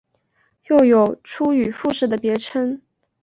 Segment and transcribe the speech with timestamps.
[0.65, 2.81] 又有出羽富士的别称。